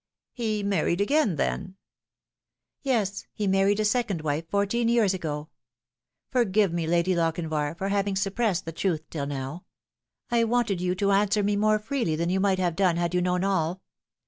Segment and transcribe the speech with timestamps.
[0.33, 1.75] "He married again, then
[2.81, 5.49] ?""Yes, he married a second wife fourteen years ago.
[6.31, 9.63] Forgive me, Lady Lochinvar, for having suppressed the truth till now.
[10.31, 13.21] I wanted you to answer me more freely than you might have done had you
[13.21, 13.83] known all.